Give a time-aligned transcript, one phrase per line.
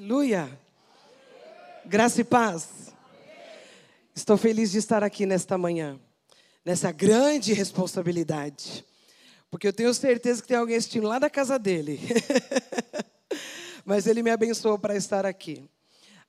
[0.00, 0.48] Aleluia.
[1.84, 2.90] Graça e paz.
[4.14, 6.00] Estou feliz de estar aqui nesta manhã,
[6.64, 8.82] nessa grande responsabilidade.
[9.50, 12.00] Porque eu tenho certeza que tem alguém assistindo lá da casa dele.
[13.84, 15.68] Mas ele me abençoou para estar aqui.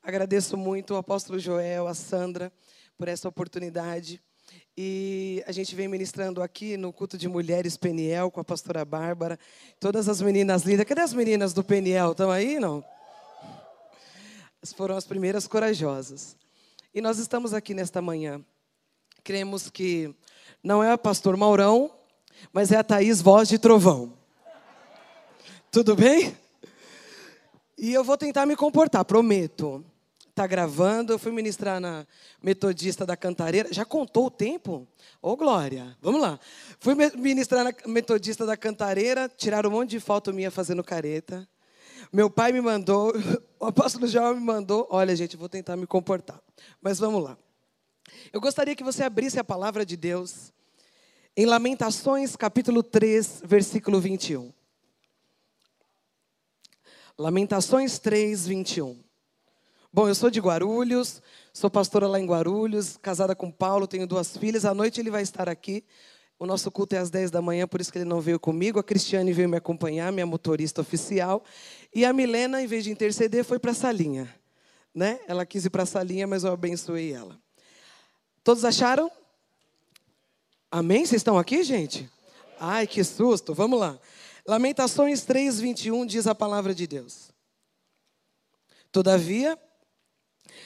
[0.04, 2.52] Agradeço muito o apóstolo Joel, a Sandra,
[2.98, 4.22] por essa oportunidade.
[4.76, 9.40] E a gente vem ministrando aqui no culto de mulheres Peniel com a pastora Bárbara.
[9.80, 10.86] Todas as meninas lindas.
[10.86, 12.12] Cadê as meninas do Peniel?
[12.12, 12.84] Estão aí, não?
[14.72, 16.38] Foram as primeiras corajosas.
[16.94, 18.44] E nós estamos aqui nesta manhã.
[19.24, 20.14] Cremos que
[20.64, 21.92] não é o pastor Maurão,
[22.54, 24.14] mas é a Thaís Voz de Trovão.
[25.72, 26.38] Tudo bem?
[27.78, 29.84] E eu vou tentar me comportar, prometo.
[30.36, 32.06] Tá gravando, eu fui ministrar na
[32.42, 33.74] Metodista da Cantareira.
[33.74, 34.88] Já contou o tempo?
[35.22, 36.40] Ô, oh, Glória, vamos lá.
[36.80, 41.48] Fui ministrar na Metodista da Cantareira, tiraram um monte de foto minha fazendo careta.
[42.14, 43.14] Meu pai me mandou,
[43.58, 44.86] o apóstolo João me mandou.
[44.90, 46.42] Olha, gente, vou tentar me comportar.
[46.82, 47.38] Mas vamos lá.
[48.34, 50.52] Eu gostaria que você abrisse a palavra de Deus
[51.38, 54.52] em Lamentações, capítulo 3, versículo 21.
[57.18, 59.00] Lamentações 3, 21.
[59.94, 61.22] Bom, eu sou de Guarulhos,
[61.54, 64.66] sou pastora lá em Guarulhos, casada com Paulo, tenho duas filhas.
[64.66, 65.86] À noite ele vai estar aqui.
[66.42, 68.80] O nosso culto é às 10 da manhã, por isso que ele não veio comigo.
[68.80, 71.44] A Cristiane veio me acompanhar, minha motorista oficial.
[71.94, 74.34] E a Milena, em vez de interceder, foi para a salinha.
[74.94, 75.20] Né?
[75.28, 77.40] Ela quis ir para a salinha, mas eu abençoei ela.
[78.44, 79.12] Todos acharam?
[80.70, 81.06] Amém?
[81.06, 82.10] Vocês estão aqui, gente?
[82.60, 83.54] Ai, que susto.
[83.54, 84.00] Vamos lá.
[84.46, 87.32] Lamentações 3, 21 diz a palavra de Deus.
[88.92, 89.58] Todavia,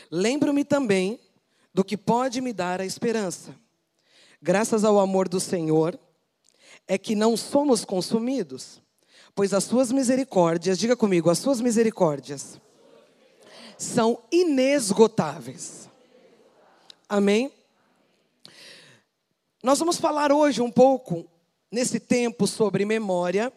[0.09, 1.19] lembro-me também
[1.73, 3.55] do que pode me dar a esperança
[4.45, 5.99] graças ao amor do Senhor,
[6.87, 8.79] é que não somos consumidos,
[9.35, 12.59] pois as suas misericórdias, diga comigo, as suas misericórdias
[13.77, 15.89] são inesgotáveis.
[17.09, 17.51] Amém?
[19.61, 21.29] Nós vamos falar hoje um pouco,
[21.69, 23.51] nesse tempo, sobre memória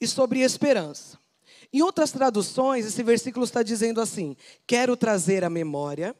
[0.00, 1.18] e sobre esperança.
[1.72, 6.14] Em outras traduções, esse versículo está dizendo assim: Quero trazer à memória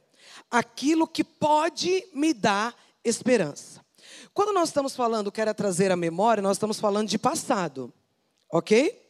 [0.51, 2.75] aquilo que pode me dar
[3.05, 3.81] esperança.
[4.33, 7.93] Quando nós estamos falando quero trazer a memória, nós estamos falando de passado,
[8.53, 9.01] ok?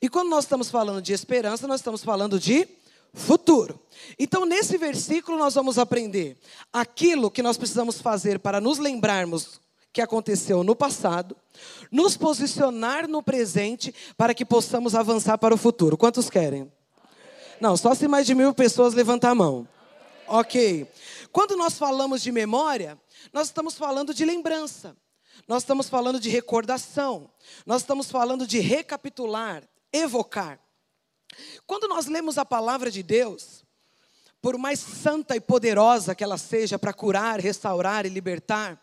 [0.00, 2.68] E quando nós estamos falando de esperança, nós estamos falando de
[3.12, 3.80] futuro.
[4.18, 6.36] Então, nesse versículo, nós vamos aprender
[6.72, 9.60] aquilo que nós precisamos fazer para nos lembrarmos
[9.92, 11.36] que aconteceu no passado,
[11.90, 15.96] nos posicionar no presente para que possamos avançar para o futuro.
[15.96, 16.70] Quantos querem?
[17.60, 19.66] Não, só se mais de mil pessoas levantar a mão.
[20.28, 20.86] Ok.
[21.32, 22.98] Quando nós falamos de memória,
[23.32, 24.96] nós estamos falando de lembrança,
[25.46, 27.30] nós estamos falando de recordação,
[27.64, 29.62] nós estamos falando de recapitular,
[29.92, 30.60] evocar.
[31.66, 33.64] Quando nós lemos a palavra de Deus,
[34.40, 38.80] por mais santa e poderosa que ela seja para curar, restaurar e libertar,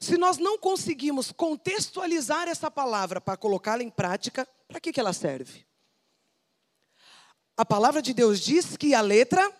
[0.00, 5.12] se nós não conseguimos contextualizar essa palavra para colocá-la em prática, para que, que ela
[5.12, 5.64] serve?
[7.56, 9.50] A palavra de Deus diz que a letra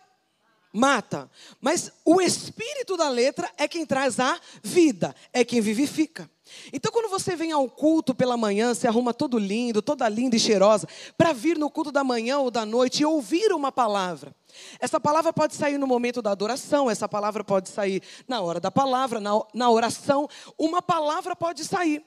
[0.73, 1.31] mata.
[1.61, 6.31] Mas o espírito da letra é quem traz a vida, é quem vivifica.
[6.73, 10.41] Então, quando você vem ao culto pela manhã, se arruma todo lindo, toda linda e
[10.41, 14.35] cheirosa, para vir no culto da manhã ou da noite e ouvir uma palavra.
[14.79, 18.71] Essa palavra pode sair no momento da adoração, essa palavra pode sair na hora da
[18.71, 20.29] palavra, na, na oração.
[20.59, 22.05] Uma palavra pode sair.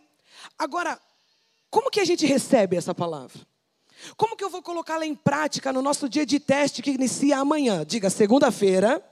[0.58, 1.00] Agora,
[1.70, 3.42] como que a gente recebe essa palavra?
[4.18, 7.86] Como que eu vou colocá-la em prática no nosso dia de teste que inicia amanhã?
[7.86, 9.04] Diga, segunda-feira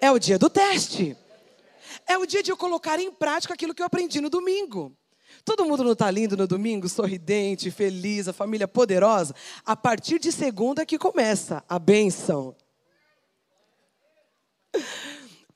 [0.00, 1.16] é o dia do teste.
[2.06, 4.96] É o dia de eu colocar em prática aquilo que eu aprendi no domingo.
[5.44, 9.34] Todo mundo não está lindo no domingo, sorridente, feliz, a família poderosa?
[9.64, 12.54] A partir de segunda que começa a benção.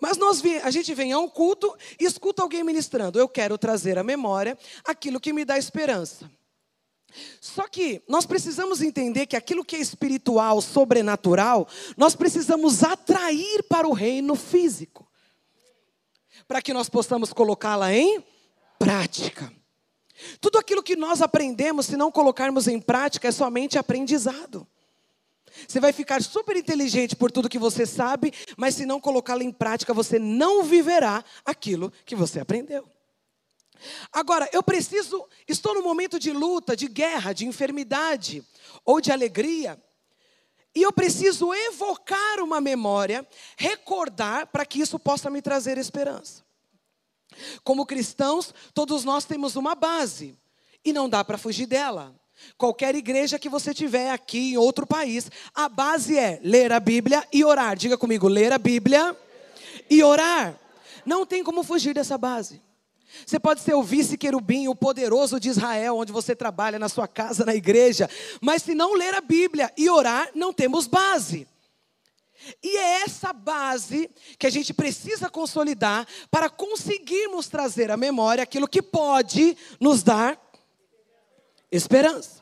[0.00, 3.18] Mas nós, a gente vem a um culto e escuta alguém ministrando.
[3.18, 6.30] Eu quero trazer à memória aquilo que me dá esperança.
[7.40, 11.66] Só que nós precisamos entender que aquilo que é espiritual, sobrenatural,
[11.96, 15.08] nós precisamos atrair para o reino físico,
[16.46, 18.24] para que nós possamos colocá-la em
[18.78, 19.52] prática.
[20.40, 24.66] Tudo aquilo que nós aprendemos, se não colocarmos em prática, é somente aprendizado.
[25.66, 29.52] Você vai ficar super inteligente por tudo que você sabe, mas se não colocá-lo em
[29.52, 32.88] prática, você não viverá aquilo que você aprendeu.
[34.12, 38.44] Agora, eu preciso, estou no momento de luta, de guerra, de enfermidade
[38.84, 39.80] ou de alegria,
[40.74, 46.44] e eu preciso evocar uma memória, recordar para que isso possa me trazer esperança.
[47.64, 50.36] Como cristãos, todos nós temos uma base
[50.84, 52.14] e não dá para fugir dela.
[52.56, 57.26] Qualquer igreja que você tiver aqui em outro país, a base é ler a Bíblia
[57.32, 57.76] e orar.
[57.76, 59.16] Diga comigo, ler a Bíblia
[59.88, 60.58] e orar.
[61.04, 62.62] Não tem como fugir dessa base.
[63.26, 67.44] Você pode ser o vice-querubim, o poderoso de Israel, onde você trabalha, na sua casa,
[67.44, 68.08] na igreja,
[68.40, 71.46] mas se não ler a Bíblia e orar, não temos base.
[72.62, 78.68] E é essa base que a gente precisa consolidar para conseguirmos trazer à memória aquilo
[78.68, 80.40] que pode nos dar
[81.70, 82.40] esperança.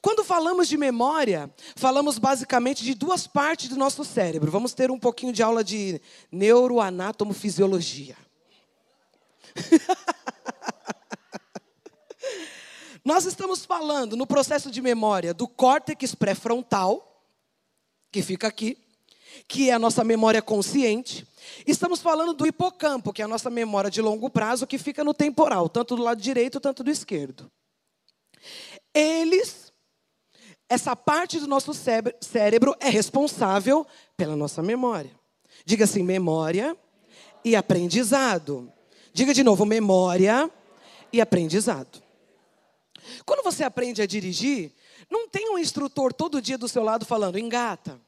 [0.00, 4.50] Quando falamos de memória, falamos basicamente de duas partes do nosso cérebro.
[4.50, 8.16] Vamos ter um pouquinho de aula de neuroanatomofisiologia.
[13.04, 17.24] Nós estamos falando no processo de memória do córtex pré-frontal,
[18.10, 18.76] que fica aqui,
[19.46, 21.26] que é a nossa memória consciente.
[21.66, 25.14] Estamos falando do hipocampo, que é a nossa memória de longo prazo, que fica no
[25.14, 27.50] temporal, tanto do lado direito, tanto do esquerdo.
[28.92, 29.72] Eles,
[30.68, 31.72] essa parte do nosso
[32.20, 35.10] cérebro é responsável pela nossa memória.
[35.64, 36.76] Diga assim: memória
[37.44, 38.72] e aprendizado.
[39.18, 40.48] Diga de novo: memória
[41.12, 42.00] e aprendizado.
[43.26, 44.72] Quando você aprende a dirigir,
[45.10, 48.00] não tem um instrutor todo dia do seu lado falando, engata,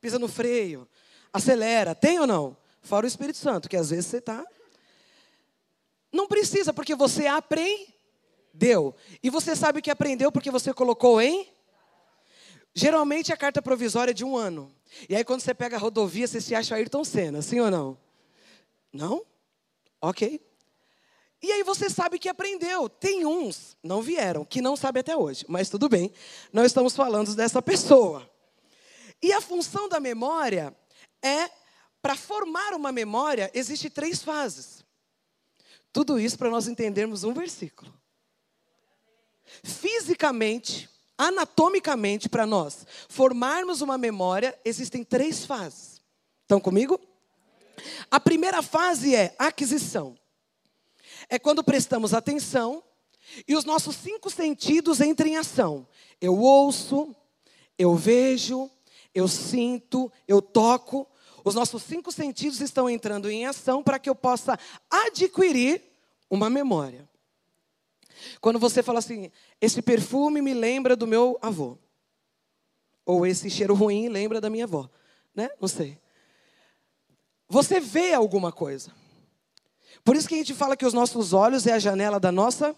[0.00, 0.88] pisa no freio,
[1.32, 1.94] acelera.
[1.94, 2.56] Tem ou não?
[2.82, 4.44] Fora o Espírito Santo, que às vezes você está.
[6.12, 8.92] Não precisa, porque você aprendeu.
[9.22, 11.46] E você sabe que aprendeu porque você colocou em.
[12.74, 14.74] Geralmente a carta provisória é de um ano.
[15.08, 17.96] E aí quando você pega a rodovia, você se acha Ayrton Senna, sim ou não?
[18.92, 19.24] Não?
[20.00, 20.44] Ok.
[21.42, 22.88] E aí você sabe que aprendeu.
[22.88, 26.12] Tem uns, não vieram, que não sabem até hoje, mas tudo bem.
[26.52, 28.28] Nós estamos falando dessa pessoa.
[29.22, 30.74] E a função da memória
[31.22, 31.50] é,
[32.00, 34.84] para formar uma memória, existe três fases.
[35.92, 37.92] Tudo isso para nós entendermos um versículo.
[39.62, 46.02] Fisicamente, anatomicamente, para nós formarmos uma memória, existem três fases.
[46.42, 47.00] Estão comigo?
[48.10, 50.16] A primeira fase é aquisição.
[51.28, 52.82] É quando prestamos atenção
[53.46, 55.86] e os nossos cinco sentidos entram em ação.
[56.20, 57.14] Eu ouço,
[57.78, 58.70] eu vejo,
[59.14, 61.06] eu sinto, eu toco.
[61.44, 64.58] Os nossos cinco sentidos estão entrando em ação para que eu possa
[64.90, 65.82] adquirir
[66.30, 67.08] uma memória.
[68.40, 69.30] Quando você fala assim,
[69.60, 71.78] esse perfume me lembra do meu avô.
[73.04, 74.88] Ou esse cheiro ruim lembra da minha avó.
[75.34, 75.48] Né?
[75.60, 75.98] Não sei.
[77.48, 78.92] Você vê alguma coisa.
[80.04, 82.74] Por isso que a gente fala que os nossos olhos é a janela da nossa.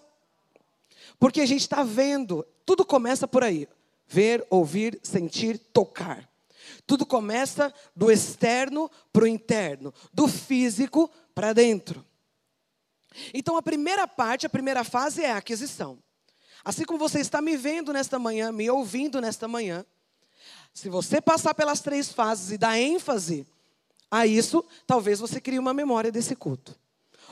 [1.18, 2.46] Porque a gente está vendo.
[2.64, 3.68] Tudo começa por aí:
[4.06, 6.28] ver, ouvir, sentir, tocar.
[6.86, 12.04] Tudo começa do externo para o interno, do físico para dentro.
[13.32, 15.98] Então a primeira parte, a primeira fase é a aquisição.
[16.64, 19.84] Assim como você está me vendo nesta manhã, me ouvindo nesta manhã,
[20.74, 23.46] se você passar pelas três fases e dar ênfase
[24.10, 26.78] a isso, talvez você crie uma memória desse culto.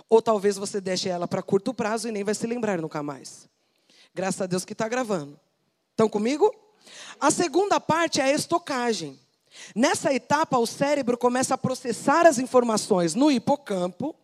[0.08, 3.48] Ou talvez você deixe ela para curto prazo e nem vai se lembrar nunca mais.
[4.14, 5.38] Graças a Deus que está gravando.
[5.90, 6.54] Estão comigo?
[7.18, 9.18] A segunda parte é a estocagem.
[9.74, 14.14] Nessa etapa, o cérebro começa a processar as informações no hipocampo,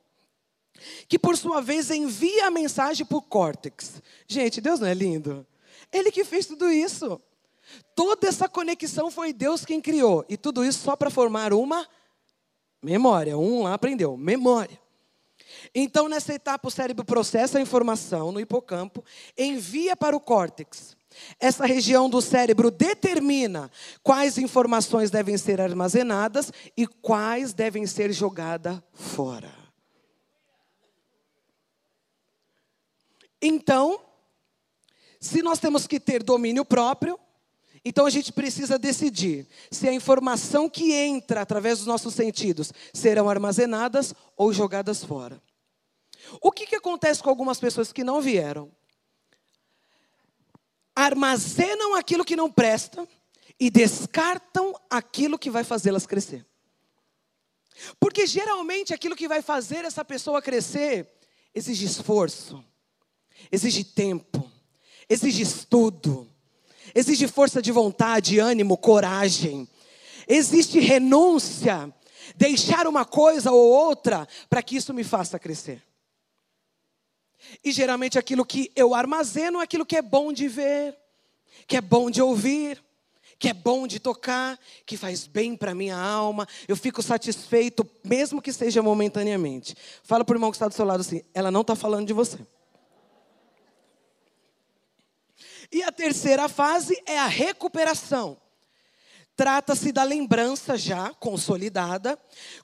[1.09, 4.03] que por sua vez envia a mensagem para o córtex.
[4.27, 5.47] Gente, Deus não é lindo?
[5.91, 7.21] Ele que fez tudo isso.
[7.95, 10.25] Toda essa conexão foi Deus quem criou.
[10.29, 11.87] E tudo isso só para formar uma
[12.83, 13.39] Memória.
[13.39, 14.17] Um lá aprendeu.
[14.17, 14.82] Memória.
[15.75, 19.03] Então, nessa etapa, o cérebro processa a informação no hipocampo,
[19.37, 20.97] envia para o córtex.
[21.39, 23.71] Essa região do cérebro determina
[24.03, 29.53] quais informações devem ser armazenadas e quais devem ser jogadas fora.
[33.41, 34.01] Então,
[35.19, 37.19] se nós temos que ter domínio próprio,
[37.85, 43.29] então a gente precisa decidir se a informação que entra através dos nossos sentidos serão
[43.29, 45.43] armazenadas ou jogadas fora.
[46.41, 48.71] O que, que acontece com algumas pessoas que não vieram?
[50.95, 53.07] Armazenam aquilo que não presta
[53.59, 56.47] e descartam aquilo que vai fazê-las crescer.
[57.99, 61.11] Porque geralmente aquilo que vai fazer essa pessoa crescer
[61.55, 62.63] exige esforço,
[63.51, 64.51] exige tempo,
[65.09, 66.33] exige estudo
[66.95, 69.69] exige força de vontade, ânimo, coragem.
[70.29, 71.93] Existe renúncia,
[72.37, 75.83] deixar uma coisa ou outra para que isso me faça crescer.
[77.65, 80.97] E geralmente aquilo que eu armazeno é aquilo que é bom de ver,
[81.67, 82.83] que é bom de ouvir,
[83.39, 86.47] que é bom de tocar, que faz bem para minha alma.
[86.69, 89.77] Eu fico satisfeito, mesmo que seja momentaneamente.
[90.03, 92.13] Fala para o irmão que está do seu lado assim: ela não está falando de
[92.13, 92.39] você.
[95.73, 98.42] E a terceira fase é a recuperação.
[99.35, 102.19] Trata-se da lembrança já consolidada,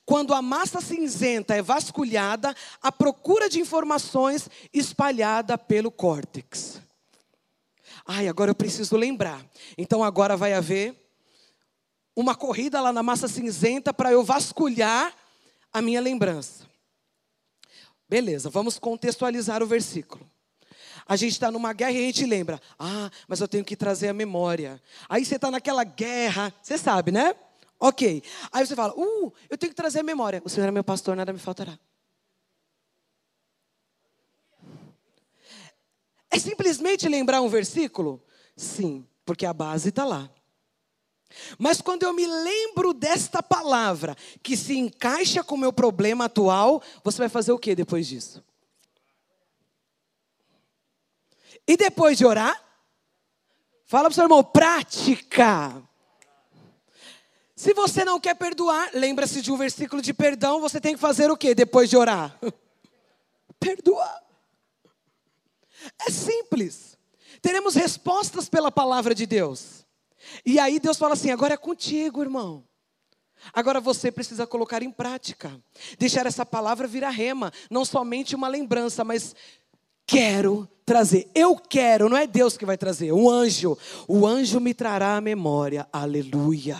[0.05, 6.81] quando a massa cinzenta é vasculhada à procura de informações espalhada pelo córtex.
[8.07, 9.45] Ai, agora eu preciso lembrar.
[9.77, 10.95] Então agora vai haver
[12.15, 15.15] uma corrida lá na massa cinzenta para eu vasculhar
[15.73, 16.67] a minha lembrança.
[18.09, 20.29] Beleza, vamos contextualizar o versículo.
[21.09, 24.09] A gente está numa guerra e a gente lembra, ah, mas eu tenho que trazer
[24.09, 24.81] a memória.
[25.09, 27.35] Aí você está naquela guerra, você sabe, né?
[27.81, 28.23] Ok.
[28.53, 30.43] Aí você fala, uh, eu tenho que trazer a memória.
[30.45, 31.79] O Senhor é meu pastor, nada me faltará.
[36.31, 38.23] É simplesmente lembrar um versículo?
[38.55, 40.31] Sim, porque a base está lá.
[41.59, 46.83] Mas quando eu me lembro desta palavra, que se encaixa com o meu problema atual,
[47.03, 48.45] você vai fazer o que depois disso?
[51.69, 52.59] E depois de orar,
[53.85, 55.83] fala para o seu irmão, prática.
[57.55, 61.31] Se você não quer perdoar, lembra-se de um versículo de perdão, você tem que fazer
[61.31, 62.39] o que depois de orar?
[63.61, 64.23] Perdoar.
[66.07, 66.97] É simples.
[67.43, 69.87] Teremos respostas pela palavra de Deus.
[70.47, 72.65] E aí Deus fala assim: agora é contigo, irmão.
[73.53, 75.61] Agora você precisa colocar em prática.
[75.99, 79.35] Deixar essa palavra virar rema, não somente uma lembrança, mas
[80.09, 81.31] quero trazer.
[81.35, 83.77] Eu quero, não é Deus que vai trazer, o anjo.
[84.09, 85.87] O anjo me trará a memória.
[85.93, 86.79] Aleluia.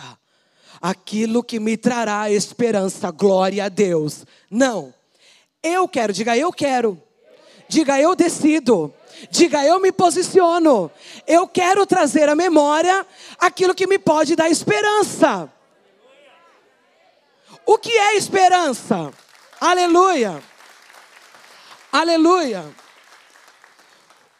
[0.81, 4.25] Aquilo que me trará esperança, glória a Deus.
[4.49, 4.93] Não.
[5.61, 7.01] Eu quero, diga eu quero.
[7.67, 8.91] Diga eu decido.
[9.29, 10.89] Diga eu me posiciono.
[11.27, 13.05] Eu quero trazer à memória
[13.37, 15.51] aquilo que me pode dar esperança.
[17.65, 19.11] O que é esperança?
[19.59, 20.41] Aleluia.
[21.91, 22.65] Aleluia.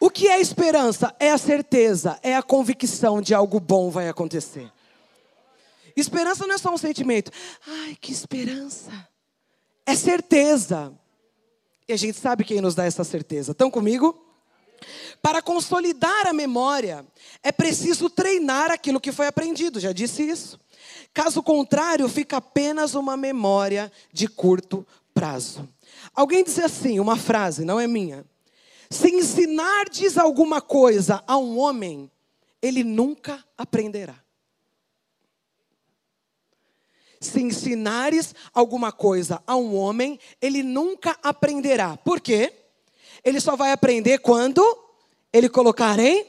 [0.00, 1.14] O que é esperança?
[1.20, 4.72] É a certeza, é a convicção de algo bom vai acontecer.
[5.94, 7.30] Esperança não é só um sentimento.
[7.66, 8.90] Ai, que esperança.
[9.84, 10.92] É certeza.
[11.86, 13.52] E a gente sabe quem nos dá essa certeza.
[13.52, 14.18] Estão comigo?
[15.20, 17.04] Para consolidar a memória,
[17.42, 20.58] é preciso treinar aquilo que foi aprendido, já disse isso.
[21.12, 25.68] Caso contrário, fica apenas uma memória de curto prazo.
[26.14, 28.24] Alguém disse assim, uma frase, não é minha.
[28.90, 32.10] Se ensinardes alguma coisa a um homem,
[32.60, 34.16] ele nunca aprenderá.
[37.20, 41.96] Se ensinares alguma coisa a um homem, ele nunca aprenderá.
[41.98, 42.52] Por quê?
[43.22, 44.62] Ele só vai aprender quando
[45.32, 46.26] ele colocar em.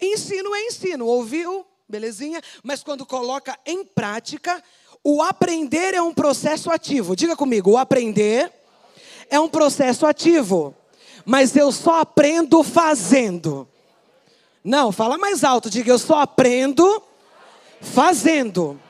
[0.00, 1.66] Ensino é ensino, ouviu?
[1.88, 2.40] Belezinha?
[2.62, 4.62] Mas quando coloca em prática,
[5.02, 7.16] o aprender é um processo ativo.
[7.16, 8.57] Diga comigo, o aprender
[9.30, 10.74] é um processo ativo,
[11.24, 13.68] mas eu só aprendo fazendo.
[14.64, 17.02] Não, fala mais alto, diga eu só aprendo
[17.80, 18.80] fazendo.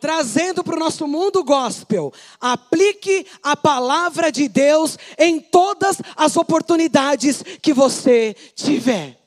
[0.00, 7.42] Trazendo para o nosso mundo gospel, aplique a palavra de Deus em todas as oportunidades
[7.62, 9.18] que você tiver.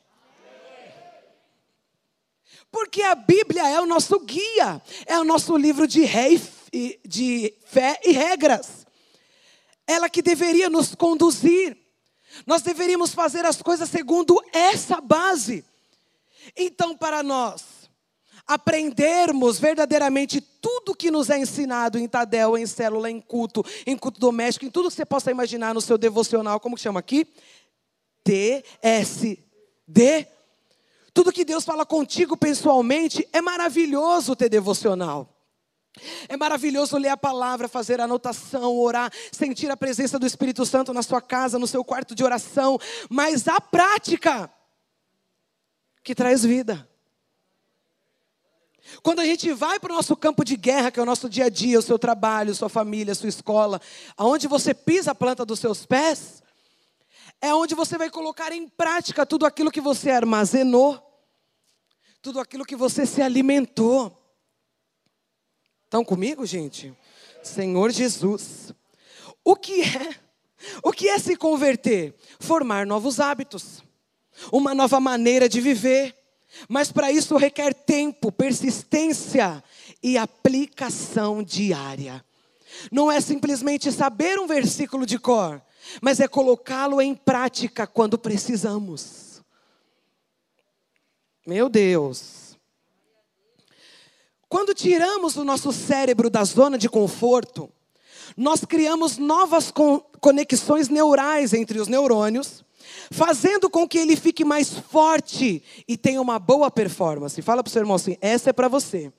[2.71, 6.39] Porque a Bíblia é o nosso guia, é o nosso livro de rei
[7.05, 8.85] de fé e regras.
[9.85, 11.77] Ela que deveria nos conduzir.
[12.45, 15.63] Nós deveríamos fazer as coisas segundo essa base.
[16.55, 17.77] Então, para nós
[18.47, 24.19] aprendermos verdadeiramente tudo que nos é ensinado em Tadel, em célula, em culto, em culto
[24.19, 27.27] doméstico, em tudo que você possa imaginar no seu devocional, como que chama aqui?
[28.23, 29.47] TSD.
[31.13, 35.36] Tudo que Deus fala contigo pessoalmente é maravilhoso ter devocional.
[36.27, 41.03] É maravilhoso ler a palavra, fazer anotação, orar, sentir a presença do Espírito Santo na
[41.03, 44.51] sua casa, no seu quarto de oração, mas a prática
[46.03, 46.87] que traz vida.
[49.03, 51.45] Quando a gente vai para o nosso campo de guerra, que é o nosso dia
[51.45, 53.81] a dia, o seu trabalho, sua família, sua escola,
[54.15, 56.41] aonde você pisa a planta dos seus pés,
[57.41, 61.03] é onde você vai colocar em prática tudo aquilo que você armazenou,
[62.21, 64.16] tudo aquilo que você se alimentou.
[65.87, 66.93] Estão comigo, gente?
[67.41, 68.73] Senhor Jesus.
[69.41, 70.15] O que é?
[70.83, 72.13] O que é se converter?
[72.41, 73.81] Formar novos hábitos,
[74.51, 76.13] uma nova maneira de viver.
[76.67, 79.63] Mas para isso requer tempo, persistência
[80.03, 82.21] e aplicação diária.
[82.91, 85.61] Não é simplesmente saber um versículo de cor,
[86.01, 89.41] mas é colocá-lo em prática quando precisamos.
[91.45, 92.46] Meu Deus.
[94.49, 97.69] Quando tiramos o nosso cérebro da zona de conforto,
[98.35, 99.71] nós criamos novas
[100.21, 102.63] conexões neurais entre os neurônios,
[103.11, 107.41] fazendo com que ele fique mais forte e tenha uma boa performance.
[107.41, 109.11] Fala para o seu irmão assim: essa é para você.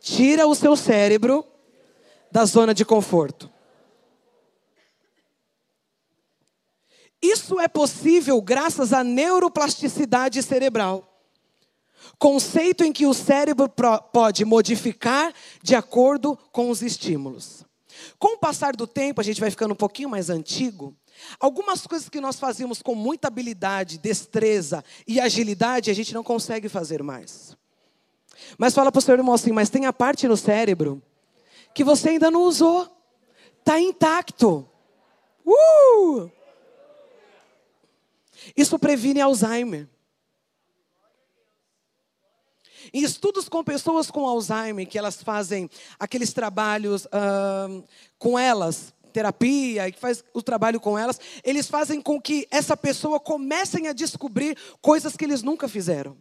[0.00, 1.44] Tira o seu cérebro
[2.30, 3.50] da zona de conforto.
[7.20, 11.17] Isso é possível graças à neuroplasticidade cerebral.
[12.18, 13.68] Conceito em que o cérebro
[14.12, 15.32] pode modificar
[15.62, 17.64] de acordo com os estímulos.
[18.18, 20.96] Com o passar do tempo, a gente vai ficando um pouquinho mais antigo.
[21.38, 26.68] Algumas coisas que nós fazíamos com muita habilidade, destreza e agilidade, a gente não consegue
[26.68, 27.56] fazer mais.
[28.56, 31.02] Mas fala para o seu irmão assim: mas tem a parte no cérebro
[31.74, 32.88] que você ainda não usou,
[33.58, 34.68] está intacto.
[35.46, 36.30] Uh!
[38.56, 39.88] Isso previne Alzheimer.
[42.92, 45.68] Em estudos com pessoas com Alzheimer, que elas fazem
[45.98, 47.84] aqueles trabalhos uh,
[48.18, 53.18] com elas, terapia, que faz o trabalho com elas, eles fazem com que essa pessoa
[53.18, 56.16] comecem a descobrir coisas que eles nunca fizeram.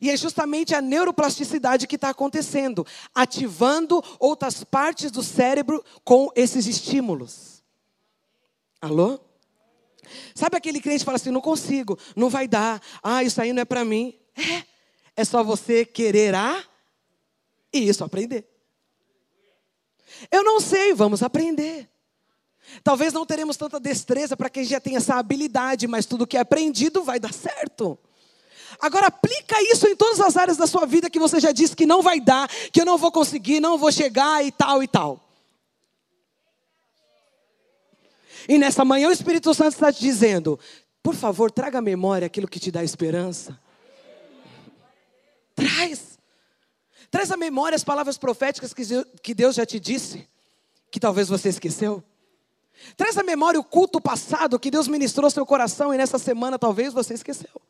[0.00, 6.66] E é justamente a neuroplasticidade que está acontecendo, ativando outras partes do cérebro com esses
[6.66, 7.62] estímulos.
[8.80, 9.20] Alô?
[10.34, 13.62] Sabe aquele crente que fala assim: não consigo, não vai dar, ah, isso aí não
[13.62, 14.14] é para mim.
[14.36, 14.64] É,
[15.18, 16.64] é só você querer a
[17.72, 18.46] e isso aprender.
[20.30, 21.90] Eu não sei, vamos aprender.
[22.84, 26.40] Talvez não teremos tanta destreza para quem já tem essa habilidade, mas tudo que é
[26.40, 27.98] aprendido vai dar certo.
[28.78, 31.84] Agora aplica isso em todas as áreas da sua vida que você já disse que
[31.84, 35.20] não vai dar, que eu não vou conseguir, não vou chegar e tal e tal.
[38.48, 40.60] E nessa manhã o Espírito Santo está te dizendo:
[41.02, 43.58] por favor, traga à memória aquilo que te dá esperança.
[45.58, 46.18] Traz.
[47.10, 50.28] Traz à memória as palavras proféticas que Deus já te disse,
[50.90, 52.02] que talvez você esqueceu.
[52.96, 56.94] Traz à memória o culto passado que Deus ministrou seu coração e nessa semana talvez
[56.94, 57.60] você esqueceu.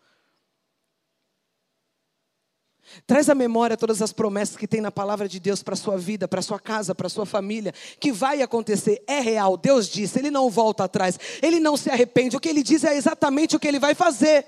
[3.06, 5.96] Traz à memória todas as promessas que tem na palavra de Deus para a sua
[5.96, 9.56] vida, para a sua casa, para a sua família, que vai acontecer, é real.
[9.56, 12.36] Deus disse, Ele não volta atrás, Ele não se arrepende.
[12.36, 14.46] O que Ele diz é exatamente o que Ele vai fazer.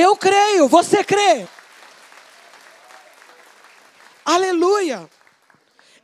[0.00, 1.44] Eu creio, você crê.
[4.24, 5.10] Aleluia.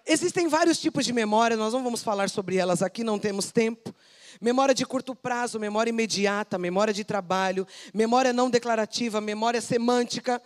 [0.04, 3.94] Existem vários tipos de memória, nós não vamos falar sobre elas aqui, não temos tempo.
[4.40, 10.42] Memória de curto prazo, memória imediata, memória de trabalho, memória não declarativa, memória semântica,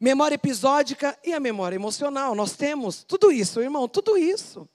[0.00, 2.34] memória episódica e a memória emocional.
[2.34, 4.66] Nós temos tudo isso, irmão, tudo isso.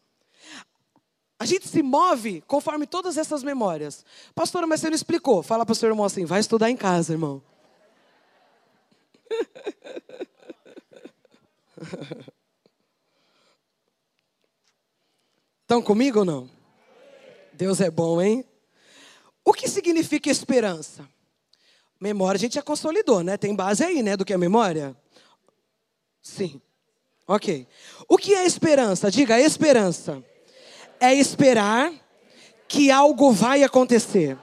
[1.40, 4.06] A gente se move conforme todas essas memórias.
[4.36, 5.42] Pastora, mas você não explicou.
[5.42, 7.42] Fala para o seu irmão assim: vai estudar em casa, irmão.
[15.62, 16.50] Estão comigo ou não?
[17.54, 18.46] Deus é bom, hein?
[19.44, 21.06] O que significa esperança?
[22.00, 23.36] Memória a gente já consolidou, né?
[23.38, 24.96] Tem base aí, né, do que é memória?
[26.22, 26.62] Sim.
[27.28, 27.68] Ok.
[28.08, 29.12] O que é esperança?
[29.12, 30.24] Diga, esperança.
[31.00, 31.92] É esperar
[32.68, 34.38] que algo vai acontecer.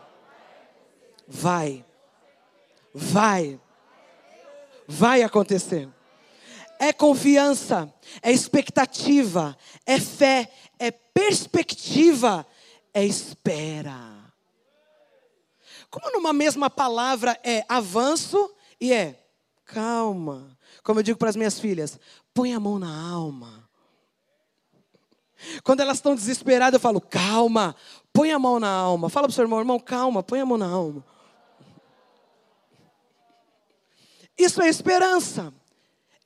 [1.26, 1.84] Vai.
[2.92, 3.60] Vai.
[4.86, 5.88] Vai acontecer.
[6.78, 12.46] É confiança, é expectativa, é fé, é perspectiva
[12.94, 14.32] é espera.
[15.90, 19.20] Como numa mesma palavra é avanço e é
[19.66, 20.56] calma.
[20.82, 21.98] Como eu digo para as minhas filhas,
[22.32, 23.68] põe a mão na alma.
[25.62, 27.76] Quando elas estão desesperadas, eu falo, calma,
[28.12, 29.10] põe a mão na alma.
[29.10, 31.04] Fala para o seu irmão, irmão, calma, põe a mão na alma.
[34.36, 35.52] Isso é esperança.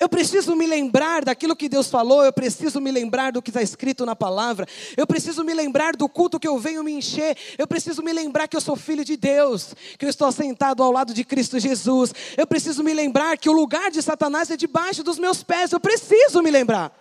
[0.01, 3.61] Eu preciso me lembrar daquilo que Deus falou, eu preciso me lembrar do que está
[3.61, 4.65] escrito na palavra,
[4.97, 8.47] eu preciso me lembrar do culto que eu venho me encher, eu preciso me lembrar
[8.47, 12.15] que eu sou filho de Deus, que eu estou sentado ao lado de Cristo Jesus,
[12.37, 15.81] eu preciso me lembrar que o lugar de Satanás é debaixo dos meus pés, eu
[15.81, 16.97] preciso me lembrar,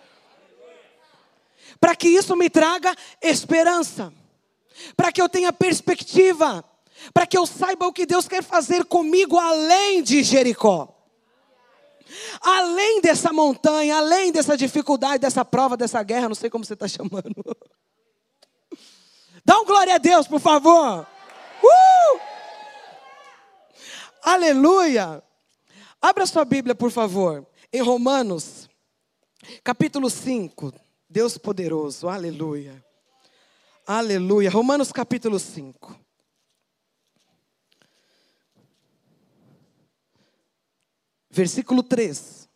[1.80, 2.92] para que isso me traga
[3.22, 4.12] esperança,
[4.96, 6.64] para que eu tenha perspectiva,
[7.14, 10.97] para que eu saiba o que Deus quer fazer comigo além de Jericó.
[12.40, 16.88] Além dessa montanha, além dessa dificuldade, dessa prova, dessa guerra, não sei como você está
[16.88, 17.34] chamando.
[19.44, 21.06] Dá um glória a Deus, por favor.
[21.62, 22.20] Uh!
[24.22, 25.22] Aleluia.
[26.00, 28.68] Abra sua Bíblia, por favor, em Romanos,
[29.64, 30.72] capítulo 5.
[31.08, 32.84] Deus poderoso, aleluia.
[33.86, 34.50] Aleluia.
[34.50, 36.07] Romanos capítulo 5.
[41.38, 42.48] Versículo 3.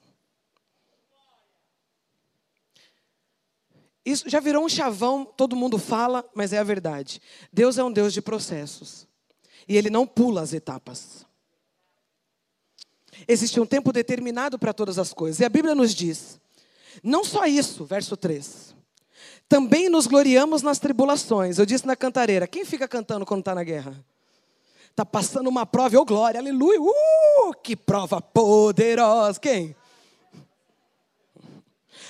[4.04, 7.22] Isso já virou um chavão, todo mundo fala, mas é a verdade.
[7.52, 9.06] Deus é um Deus de processos.
[9.68, 11.24] E Ele não pula as etapas.
[13.28, 15.38] Existe um tempo determinado para todas as coisas.
[15.38, 16.40] E a Bíblia nos diz:
[17.04, 18.74] não só isso, verso 3.
[19.48, 21.60] Também nos gloriamos nas tribulações.
[21.60, 24.04] Eu disse na cantareira: quem fica cantando quando está na guerra?
[24.92, 29.40] Está passando uma prova, ô glória, aleluia, uh, que prova poderosa.
[29.40, 29.74] Quem?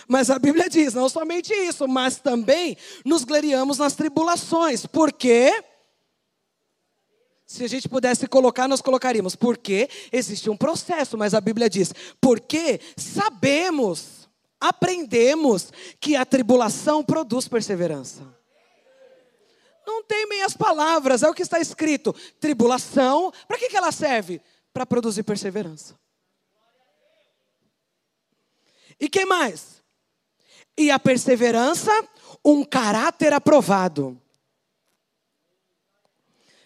[0.08, 4.84] Mas a Bíblia diz, não somente isso, mas também nos gloriamos nas tribulações.
[4.84, 5.62] Por quê?
[7.46, 9.36] Se a gente pudesse colocar, nós colocaríamos.
[9.36, 14.28] Porque existe um processo, mas a Bíblia diz: porque sabemos,
[14.60, 18.41] aprendemos que a tribulação produz perseverança.
[19.86, 22.14] Não tem meias palavras, é o que está escrito.
[22.38, 24.40] Tribulação, para que, que ela serve?
[24.72, 25.98] Para produzir perseverança.
[28.98, 29.82] E que mais?
[30.76, 31.90] E a perseverança,
[32.44, 34.20] um caráter aprovado.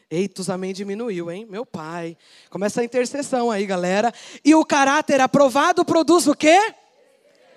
[0.09, 1.47] Eita, os amém diminuiu, hein?
[1.51, 2.17] Meu pai.
[2.49, 4.15] Começa a intercessão aí, galera.
[4.45, 6.75] E o caráter aprovado produz o quê?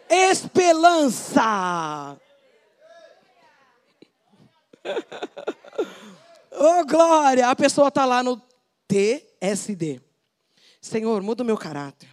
[0.09, 1.41] Esperança.
[6.51, 7.49] oh, glória!
[7.49, 8.41] A pessoa está lá no
[8.87, 10.01] TSD.
[10.81, 12.09] Senhor, muda o meu caráter.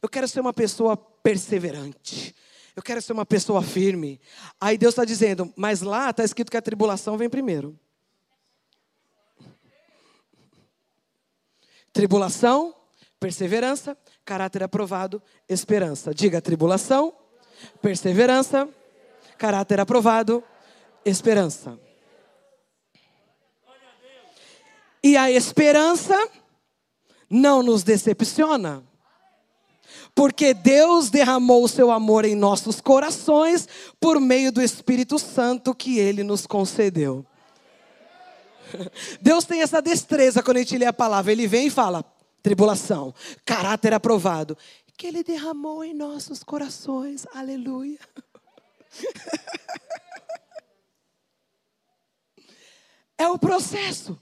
[0.00, 2.34] Eu quero ser uma pessoa perseverante.
[2.74, 4.20] Eu quero ser uma pessoa firme.
[4.60, 7.78] Aí Deus está dizendo, mas lá está escrito que a tribulação vem primeiro.
[11.92, 12.74] Tribulação,
[13.20, 16.14] perseverança, caráter aprovado, esperança.
[16.14, 17.14] Diga tribulação,
[17.82, 18.68] perseverança,
[19.36, 20.42] caráter aprovado,
[21.04, 21.78] esperança.
[25.02, 26.16] E a esperança
[27.28, 28.84] não nos decepciona.
[30.14, 33.66] Porque Deus derramou o seu amor em nossos corações
[33.98, 37.26] por meio do Espírito Santo que ele nos concedeu.
[39.20, 41.32] Deus tem essa destreza quando a gente lê a palavra.
[41.32, 42.04] Ele vem e fala:
[42.42, 44.56] tribulação, caráter aprovado,
[44.96, 47.26] que ele derramou em nossos corações.
[47.34, 47.98] Aleluia.
[53.22, 54.18] É o processo.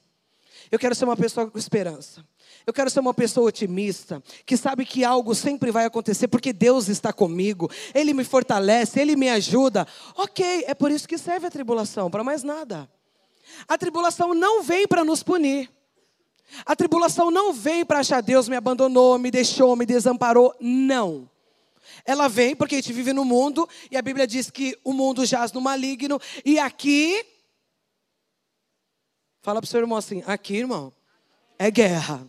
[0.71, 2.23] Eu quero ser uma pessoa com esperança.
[2.67, 6.87] Eu quero ser uma pessoa otimista, que sabe que algo sempre vai acontecer porque Deus
[6.87, 9.87] está comigo, Ele me fortalece, Ele me ajuda.
[10.15, 12.91] Ok, é por isso que serve a tribulação, para mais nada.
[13.67, 15.71] A tribulação não vem para nos punir.
[16.67, 20.55] A tribulação não vem para achar Deus me abandonou, me deixou, me desamparou.
[20.61, 21.27] Não.
[22.05, 25.25] Ela vem porque a gente vive no mundo e a Bíblia diz que o mundo
[25.25, 27.25] jaz no maligno e aqui
[29.43, 30.93] Fala para o seu irmão assim: aqui, irmão,
[31.59, 32.27] é guerra.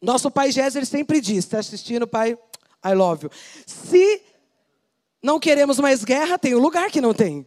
[0.00, 2.38] Nosso pai Géser sempre diz: está assistindo, pai?
[2.84, 3.30] I love you.
[3.66, 4.22] Se
[5.22, 7.46] não queremos mais guerra, tem um lugar que não tem.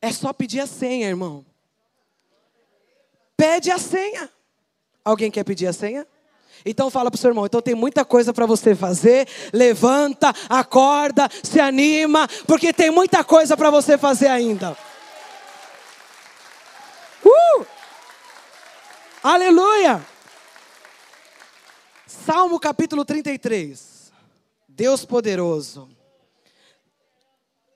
[0.00, 1.44] É só pedir a senha, irmão.
[3.36, 4.30] Pede a senha.
[5.04, 6.06] Alguém quer pedir a senha?
[6.64, 9.26] Então fala para o seu irmão, então tem muita coisa para você fazer.
[9.52, 14.76] Levanta, acorda, se anima, porque tem muita coisa para você fazer ainda.
[17.24, 17.66] Uh!
[19.22, 20.04] Aleluia!
[22.06, 24.12] Salmo capítulo 33.
[24.68, 25.88] Deus poderoso.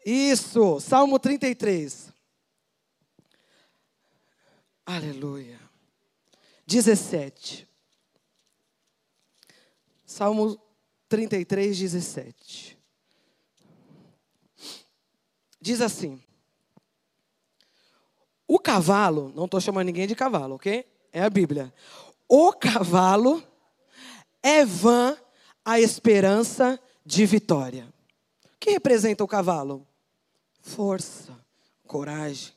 [0.05, 2.13] Isso, Salmo 33.
[4.85, 5.59] Aleluia.
[6.67, 7.69] 17.
[10.05, 10.61] Salmo
[11.09, 12.79] 33, 17.
[15.61, 16.23] Diz assim:
[18.47, 20.87] O cavalo, não estou chamando ninguém de cavalo, ok?
[21.13, 21.73] É a Bíblia.
[22.29, 23.43] O cavalo
[24.43, 25.17] é vã
[25.65, 27.93] a esperança de vitória.
[28.45, 29.87] O que representa o cavalo?
[30.61, 31.37] Força,
[31.87, 32.53] coragem,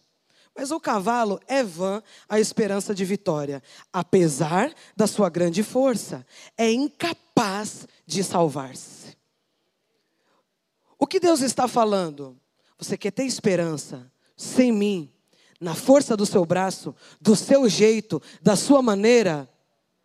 [0.59, 6.25] mas o cavalo é vã a esperança de vitória, apesar da sua grande força,
[6.57, 9.17] é incapaz de salvar-se.
[10.97, 12.37] O que Deus está falando?
[12.77, 15.09] Você quer ter esperança sem mim,
[15.59, 19.49] na força do seu braço, do seu jeito, da sua maneira,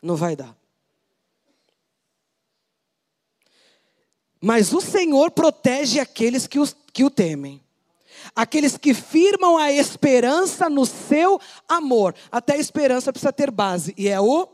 [0.03, 0.57] não vai dar.
[4.41, 7.65] Mas o Senhor protege aqueles que, os, que o temem
[8.35, 12.15] aqueles que firmam a esperança no seu amor.
[12.31, 14.49] Até a esperança precisa ter base, e é o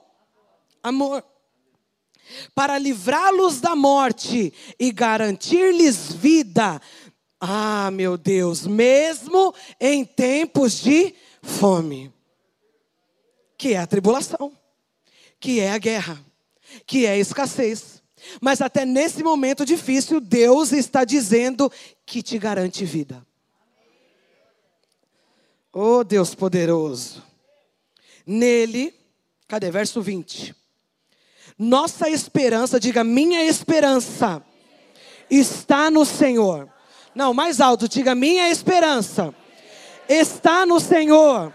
[0.83, 1.25] amor.
[2.55, 6.81] Para livrá-los da morte e garantir-lhes vida.
[7.41, 12.13] Ah, meu Deus, mesmo em tempos de fome,
[13.57, 14.53] que é a tribulação,
[15.39, 16.23] que é a guerra,
[16.87, 18.03] que é a escassez,
[18.39, 21.73] Mas até nesse momento difícil, Deus está dizendo
[22.05, 23.27] que te garante vida.
[25.73, 27.23] Oh Deus poderoso.
[28.27, 28.95] Nele,
[29.49, 29.71] cadê?
[29.71, 30.55] Verso 20.
[31.59, 34.43] Nossa esperança, diga minha esperança,
[35.31, 36.70] está no Senhor.
[37.15, 39.35] Não, mais alto, diga minha esperança
[40.11, 41.53] está no Senhor.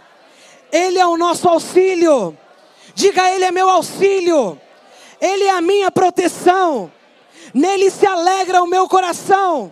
[0.71, 2.37] Ele é o nosso auxílio.
[2.93, 4.59] Diga, Ele é meu auxílio.
[5.19, 6.91] Ele é a minha proteção.
[7.53, 9.71] Nele se alegra o meu coração,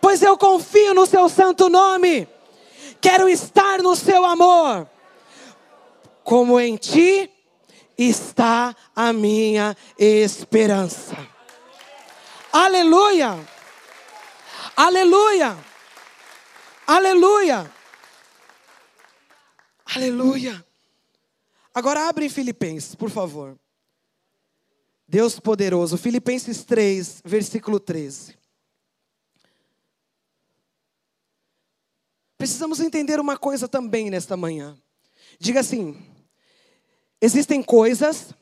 [0.00, 2.28] pois eu confio no Seu santo nome.
[3.00, 4.88] Quero estar no Seu amor.
[6.24, 7.30] Como em Ti
[7.96, 11.16] está a minha esperança.
[12.52, 13.57] Aleluia!
[14.80, 15.58] Aleluia!
[16.86, 17.68] Aleluia!
[19.84, 20.64] Aleluia!
[21.74, 23.58] Agora abre em Filipenses, por favor.
[25.08, 28.38] Deus poderoso, Filipenses 3, versículo 13.
[32.36, 34.80] Precisamos entender uma coisa também nesta manhã.
[35.40, 36.00] Diga assim:
[37.20, 38.32] existem coisas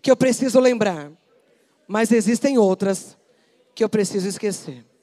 [0.00, 1.12] que eu preciso lembrar,
[1.86, 3.14] mas existem outras
[3.74, 4.95] que eu preciso esquecer.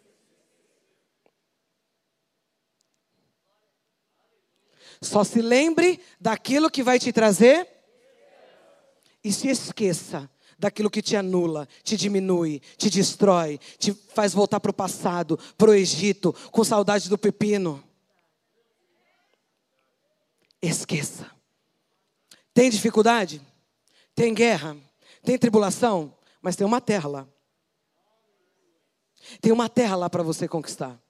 [5.04, 7.68] Só se lembre daquilo que vai te trazer
[9.24, 14.72] e se esqueça daquilo que te anula, te diminui, te destrói, te faz voltar para
[14.72, 17.84] o passado, para o Egito, com saudade do pepino.
[20.62, 21.30] Esqueça.
[22.54, 23.42] Tem dificuldade?
[24.16, 24.78] Tem guerra?
[25.22, 26.16] Tem tribulação?
[26.42, 27.28] Mas tem uma terra lá.
[29.42, 31.03] Tem uma terra lá para você conquistar.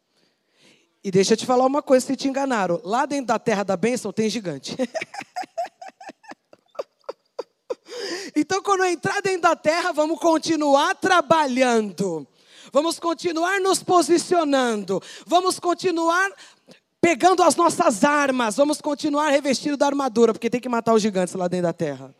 [1.03, 2.79] E deixa eu te falar uma coisa, se te enganaram.
[2.83, 4.77] Lá dentro da terra da bênção tem gigante.
[8.33, 12.25] então, quando entrar dentro da terra, vamos continuar trabalhando.
[12.71, 15.03] Vamos continuar nos posicionando.
[15.27, 16.31] Vamos continuar
[17.01, 18.55] pegando as nossas armas.
[18.55, 22.15] Vamos continuar revestido da armadura, porque tem que matar os gigantes lá dentro da terra.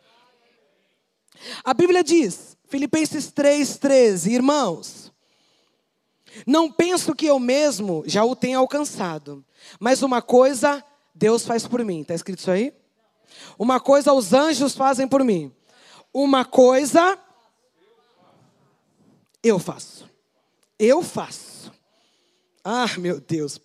[1.64, 5.03] A Bíblia diz, Filipenses 3,13, irmãos.
[6.46, 9.44] Não penso que eu mesmo já o tenha alcançado,
[9.78, 12.00] mas uma coisa Deus faz por mim.
[12.00, 12.72] Está escrito isso aí?
[13.58, 15.52] Uma coisa os anjos fazem por mim.
[16.12, 17.18] Uma coisa
[19.42, 20.08] eu faço.
[20.78, 21.72] Eu faço.
[22.64, 23.60] Ah, meu Deus.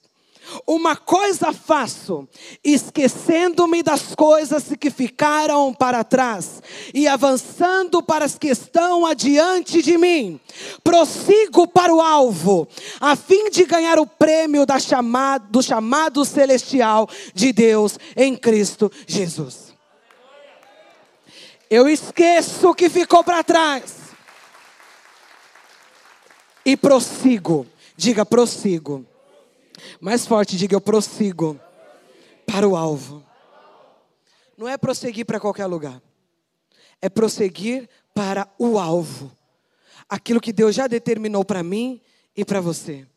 [0.66, 2.28] Uma coisa faço,
[2.64, 6.62] esquecendo-me das coisas que ficaram para trás
[6.94, 10.40] e avançando para as que estão adiante de mim,
[10.84, 12.68] prossigo para o alvo,
[13.00, 18.92] a fim de ganhar o prêmio da chamada, do chamado celestial de Deus em Cristo
[19.08, 19.74] Jesus.
[21.70, 23.96] Eu esqueço o que ficou para trás
[26.66, 27.68] e prossigo.
[27.96, 29.06] Diga, prossigo
[30.00, 31.60] mais forte, diga eu prossigo
[32.46, 33.24] para o alvo.
[34.58, 36.02] Não é prosseguir para qualquer lugar.
[37.02, 39.32] É prosseguir para o alvo.
[40.10, 42.02] Aquilo que Deus já determinou para mim
[42.36, 43.08] e para você.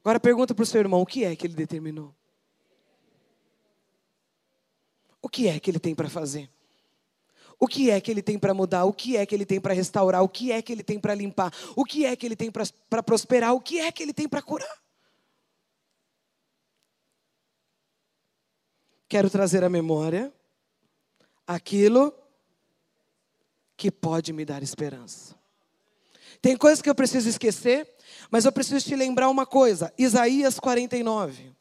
[0.00, 2.14] Agora pergunta para o seu irmão: o que é que ele determinou?
[5.20, 6.48] O que é que ele tem para fazer?
[7.58, 8.84] O que é que ele tem para mudar?
[8.84, 10.22] O que é que ele tem para restaurar?
[10.22, 11.52] O que é que ele tem para limpar?
[11.74, 13.54] O que é que ele tem para prosperar?
[13.54, 14.85] O que é que ele tem para curar?
[19.08, 20.32] Quero trazer à memória
[21.46, 22.12] aquilo
[23.76, 25.34] que pode me dar esperança.
[26.40, 27.88] Tem coisas que eu preciso esquecer,
[28.30, 31.54] mas eu preciso te lembrar uma coisa: Isaías 49.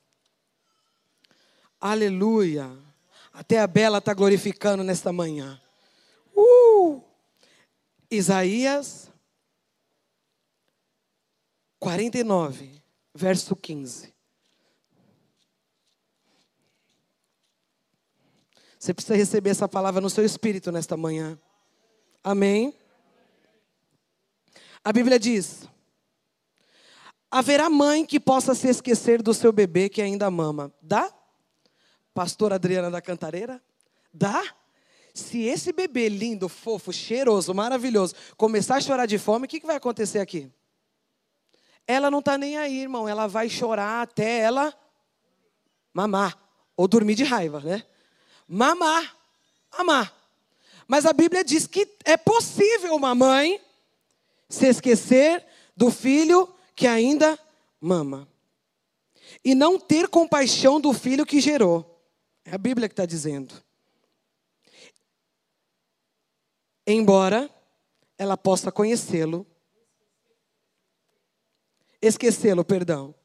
[1.80, 2.72] Aleluia.
[3.32, 5.62] Até a Bela está glorificando nesta manhã.
[6.36, 7.02] Uh!
[8.10, 9.12] Isaías
[11.80, 12.82] 49,
[13.14, 14.15] verso 15.
[18.86, 21.40] Você precisa receber essa palavra no seu espírito nesta manhã.
[22.24, 22.72] Amém?
[24.84, 25.68] A Bíblia diz:
[27.32, 30.72] Haverá mãe que possa se esquecer do seu bebê que ainda mama.
[30.80, 31.12] Dá?
[32.14, 33.60] Pastora Adriana da Cantareira?
[34.14, 34.44] Dá?
[35.16, 39.66] Se esse bebê lindo, fofo, cheiroso, maravilhoso, começar a chorar de fome, o que, que
[39.66, 40.48] vai acontecer aqui?
[41.88, 43.10] Ela não está nem aí, irmão.
[43.10, 44.72] Ela vai chorar até ela
[45.92, 46.38] mamar.
[46.78, 47.84] Ou dormir de raiva, né?
[48.48, 49.16] Mamar,
[49.72, 50.14] amar.
[50.88, 53.60] Mas a Bíblia diz que é possível uma mãe
[54.50, 57.40] se esquecer do filho que ainda
[57.80, 58.28] mama.
[59.44, 62.04] E não ter compaixão do filho que gerou.
[62.44, 63.64] É a Bíblia que está dizendo.
[66.86, 67.50] Embora
[68.18, 69.46] ela possa conhecê-lo
[72.08, 73.10] esquecê-lo, perdão.
[73.10, 73.16] O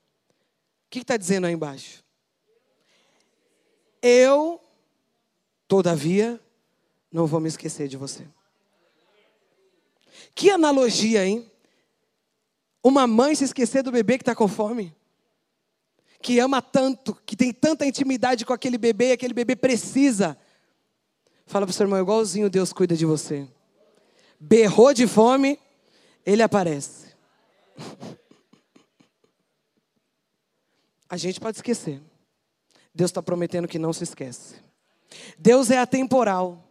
[0.91, 2.05] que está dizendo aí embaixo?
[4.03, 4.61] Eu,
[5.71, 6.39] todavia,
[7.13, 8.27] não vou me esquecer de você.
[10.35, 11.49] Que analogia, hein?
[12.83, 14.93] Uma mãe se esquecer do bebê que está com fome,
[16.21, 20.37] que ama tanto, que tem tanta intimidade com aquele bebê, e aquele bebê precisa.
[21.47, 23.47] Fala para o seu irmão, igualzinho Deus cuida de você.
[24.41, 25.57] Berrou de fome,
[26.27, 27.15] ele aparece.
[31.09, 32.03] A gente pode esquecer.
[32.93, 34.69] Deus está prometendo que não se esquece.
[35.39, 36.65] Deus é atemporal.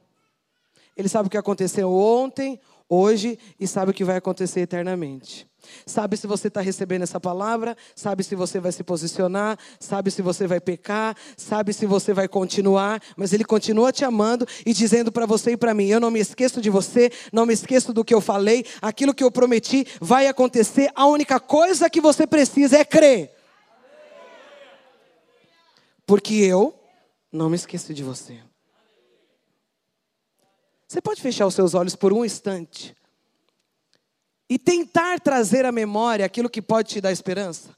[0.95, 5.47] Ele sabe o que aconteceu ontem, hoje e sabe o que vai acontecer eternamente.
[5.85, 10.21] Sabe se você está recebendo essa palavra, sabe se você vai se posicionar, sabe se
[10.21, 15.11] você vai pecar, sabe se você vai continuar, mas Ele continua te amando e dizendo
[15.11, 18.03] para você e para mim: Eu não me esqueço de você, não me esqueço do
[18.03, 22.77] que eu falei, aquilo que eu prometi vai acontecer, a única coisa que você precisa
[22.77, 23.31] é crer.
[26.05, 26.78] Porque eu
[27.31, 28.39] não me esqueço de você.
[30.87, 32.95] Você pode fechar os seus olhos por um instante
[34.49, 37.77] e tentar trazer à memória aquilo que pode te dar esperança?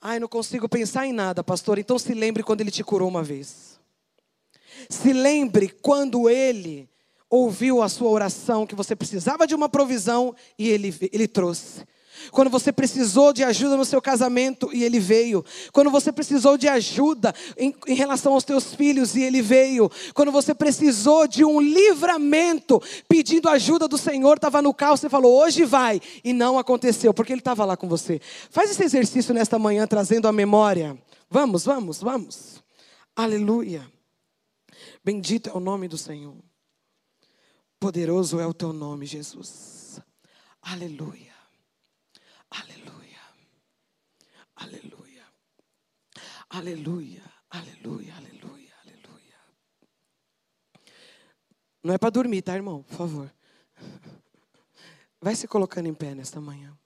[0.00, 1.78] Ai, não consigo pensar em nada, pastor.
[1.78, 3.80] Então se lembre quando ele te curou uma vez.
[4.90, 6.90] Se lembre quando ele
[7.30, 11.86] ouviu a sua oração, que você precisava de uma provisão e ele, ele trouxe.
[12.30, 15.44] Quando você precisou de ajuda no seu casamento e ele veio.
[15.72, 19.90] Quando você precisou de ajuda em, em, relação aos teus filhos e ele veio.
[20.14, 25.42] Quando você precisou de um livramento pedindo ajuda do Senhor, estava no carro, você falou,
[25.42, 26.00] hoje vai.
[26.22, 28.20] E não aconteceu, porque ele estava lá com você.
[28.50, 30.96] Faz esse exercício nesta manhã, trazendo a memória.
[31.30, 32.62] Vamos, vamos, vamos.
[33.16, 33.90] Aleluia.
[35.04, 36.36] Bendito é o nome do Senhor.
[37.80, 40.00] Poderoso é o teu nome, Jesus.
[40.62, 41.31] Aleluia.
[42.52, 43.20] Aleluia.
[44.56, 45.26] Aleluia.
[46.50, 47.22] Aleluia.
[47.50, 48.14] Aleluia.
[48.14, 48.74] Aleluia.
[48.82, 49.38] Aleluia.
[51.82, 52.82] Não é para dormir, tá, irmão?
[52.82, 53.34] Por favor.
[55.18, 56.78] Vai se colocando em pé nesta manhã.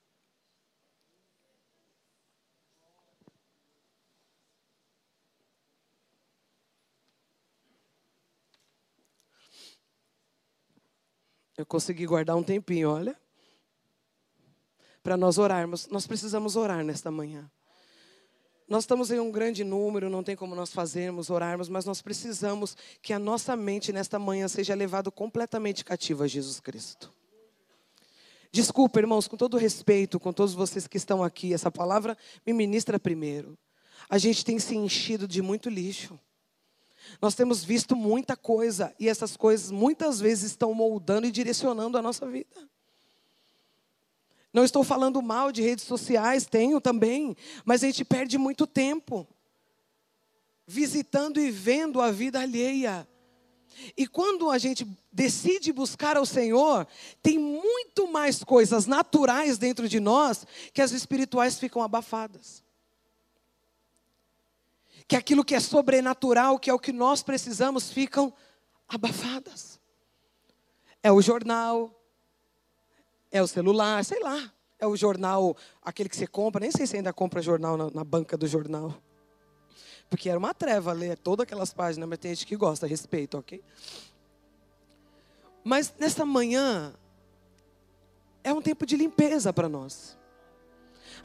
[11.57, 13.26] Eu consegui guardar um tempinho, olha
[15.07, 15.87] para nós orarmos.
[15.87, 17.49] Nós precisamos orar nesta manhã.
[18.69, 22.77] Nós estamos em um grande número, não tem como nós fazermos, orarmos, mas nós precisamos
[23.01, 27.13] que a nossa mente nesta manhã seja levada completamente cativa a Jesus Cristo.
[28.51, 32.99] Desculpa, irmãos, com todo respeito, com todos vocês que estão aqui, essa palavra me ministra
[32.99, 33.57] primeiro.
[34.11, 36.19] A gente tem se enchido de muito lixo.
[37.23, 42.03] Nós temos visto muita coisa e essas coisas muitas vezes estão moldando e direcionando a
[42.03, 42.69] nossa vida.
[44.57, 49.29] Não estou falando mal de redes sociais, tenho também, mas a gente perde muito tempo
[50.67, 53.07] visitando e vendo a vida alheia.
[53.95, 56.89] E quando a gente decide buscar ao Senhor,
[57.23, 62.65] tem muito mais coisas naturais dentro de nós que as espirituais ficam abafadas.
[65.07, 68.33] Que aquilo que é sobrenatural, que é o que nós precisamos, ficam
[68.89, 69.79] abafadas.
[71.03, 71.96] É o jornal,
[73.37, 74.53] é o celular, sei lá.
[74.79, 78.05] É o jornal, aquele que você compra, nem sei se ainda compra jornal na, na
[78.05, 78.95] banca do jornal.
[80.11, 83.63] Porque era uma treva ler todas aquelas páginas, mas tem gente que gosta, respeito, ok?
[85.65, 86.95] Mas nesta manhã,
[88.45, 90.17] é um tempo de limpeza para nós.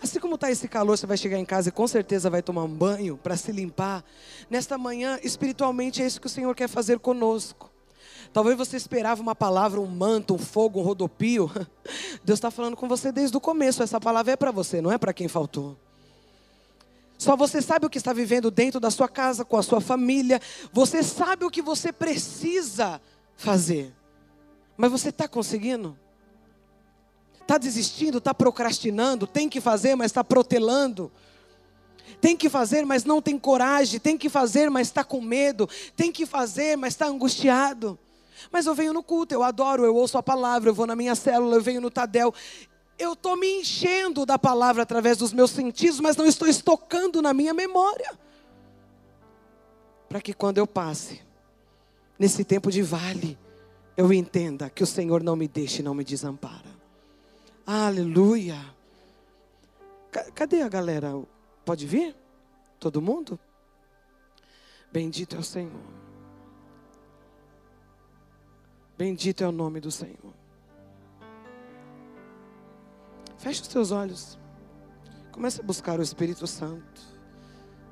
[0.01, 2.63] Assim como está esse calor, você vai chegar em casa e com certeza vai tomar
[2.63, 4.03] um banho para se limpar.
[4.49, 7.70] Nesta manhã, espiritualmente, é isso que o Senhor quer fazer conosco.
[8.33, 11.51] Talvez você esperava uma palavra, um manto, um fogo, um rodopio.
[12.23, 13.83] Deus está falando com você desde o começo.
[13.83, 15.77] Essa palavra é para você, não é para quem faltou.
[17.17, 20.41] Só você sabe o que está vivendo dentro da sua casa, com a sua família.
[20.71, 23.01] Você sabe o que você precisa
[23.35, 23.93] fazer.
[24.77, 25.95] Mas você está conseguindo?
[27.41, 31.11] Está desistindo, está procrastinando, tem que fazer, mas está protelando.
[32.21, 33.99] Tem que fazer, mas não tem coragem.
[33.99, 35.69] Tem que fazer, mas está com medo.
[35.95, 37.99] Tem que fazer, mas está angustiado.
[38.51, 41.15] Mas eu venho no culto, eu adoro, eu ouço a palavra, eu vou na minha
[41.15, 42.33] célula, eu venho no Tadel.
[42.97, 47.33] Eu estou me enchendo da palavra através dos meus sentidos, mas não estou estocando na
[47.33, 48.17] minha memória.
[50.07, 51.21] Para que quando eu passe,
[52.17, 53.37] nesse tempo de vale,
[53.95, 56.71] eu entenda que o Senhor não me deixa e não me desampara.
[57.65, 58.57] Aleluia.
[60.35, 61.13] Cadê a galera?
[61.63, 62.15] Pode vir?
[62.79, 63.39] Todo mundo?
[64.91, 66.00] Bendito é o Senhor.
[69.01, 70.31] Bendito é o nome do Senhor.
[73.35, 74.37] Feche os teus olhos.
[75.31, 77.01] Comece a buscar o Espírito Santo.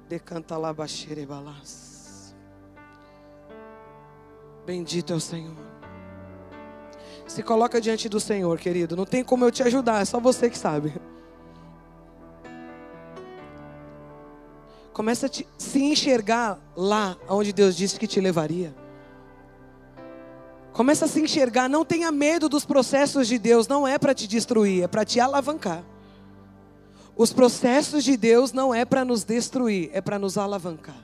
[0.07, 2.35] Decanta lá balas.
[4.67, 5.57] Bendito é o Senhor.
[7.25, 8.95] Se coloca diante do Senhor, querido.
[8.95, 10.93] Não tem como eu te ajudar, é só você que sabe.
[14.93, 18.78] Começa a te, se enxergar lá onde Deus disse que te levaria.
[20.79, 24.25] Começa a se enxergar, não tenha medo dos processos de Deus, não é para te
[24.25, 25.83] destruir, é para te alavancar.
[27.17, 30.95] Os processos de Deus não é para nos destruir, é para nos alavancar.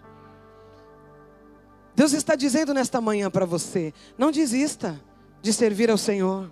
[1.94, 4.98] Deus está dizendo nesta manhã para você: não desista
[5.42, 6.50] de servir ao Senhor.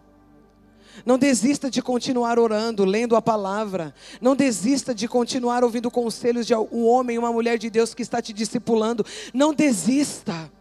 [1.06, 3.96] Não desista de continuar orando, lendo a palavra.
[4.20, 8.22] Não desista de continuar ouvindo conselhos de um homem, uma mulher de Deus que está
[8.22, 9.06] te discipulando.
[9.34, 10.52] Não desista.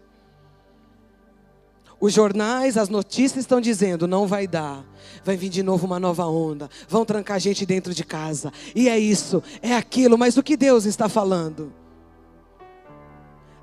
[2.02, 4.84] Os jornais, as notícias estão dizendo: não vai dar.
[5.24, 6.68] Vai vir de novo uma nova onda.
[6.88, 8.52] Vão trancar gente dentro de casa.
[8.74, 10.18] E é isso, é aquilo.
[10.18, 11.72] Mas o que Deus está falando?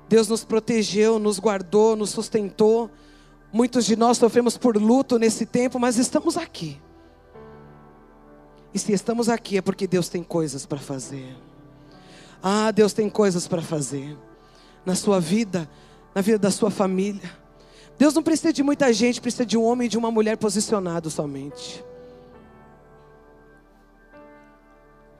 [0.08, 2.90] Deus nos protegeu, nos guardou, nos sustentou.
[3.52, 6.80] Muitos de nós sofremos por luto nesse tempo, mas estamos aqui.
[8.72, 11.36] E se estamos aqui é porque Deus tem coisas para fazer.
[12.42, 14.16] Ah, Deus tem coisas para fazer
[14.86, 15.68] na sua vida,
[16.14, 17.38] na vida da sua família.
[18.00, 21.12] Deus não precisa de muita gente, precisa de um homem e de uma mulher posicionados
[21.12, 21.84] somente.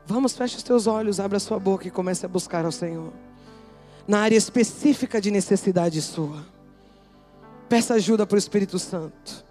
[0.07, 3.13] Vamos, feche os teus olhos, abra a sua boca e comece a buscar ao Senhor.
[4.09, 6.43] Na área específica de necessidade sua.
[7.69, 9.45] Peça ajuda para o Espírito Santo.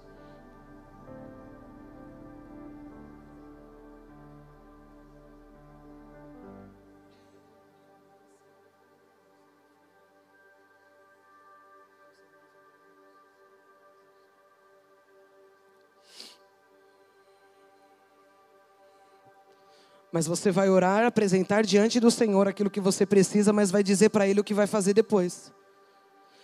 [20.11, 24.09] Mas você vai orar, apresentar diante do Senhor aquilo que você precisa, mas vai dizer
[24.09, 25.51] para Ele o que vai fazer depois.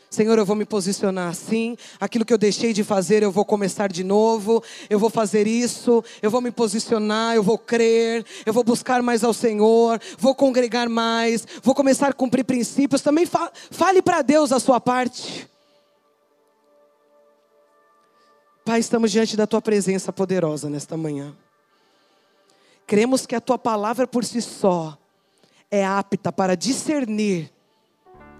[0.10, 3.92] Senhor, eu vou me posicionar assim, aquilo que eu deixei de fazer, eu vou começar
[3.92, 8.64] de novo, eu vou fazer isso, eu vou me posicionar, eu vou crer, eu vou
[8.64, 13.02] buscar mais ao Senhor, vou congregar mais, vou começar a cumprir princípios.
[13.02, 13.26] Também
[13.72, 15.50] fale para Deus a sua parte.
[18.64, 21.36] Pai, estamos diante da tua presença poderosa nesta manhã.
[22.86, 24.98] Cremos que a tua palavra por si só
[25.72, 27.52] é apta para discernir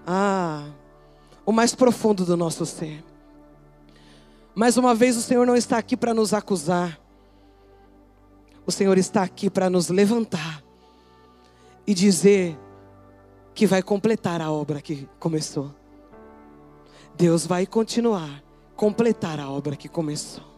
[0.06, 0.68] ah,
[1.44, 3.04] o mais profundo do nosso ser.
[4.54, 6.98] Mais uma vez, o Senhor não está aqui para nos acusar,
[8.64, 10.62] o Senhor está aqui para nos levantar
[11.86, 12.58] e dizer
[13.54, 15.74] que vai completar a obra que começou.
[17.16, 18.42] Deus vai continuar,
[18.74, 20.55] completar a obra que começou.